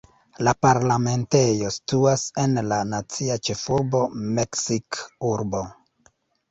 [0.45, 4.05] La parlamentejo situas en la nacia ĉefurbo
[4.41, 5.65] Meksik-urbo.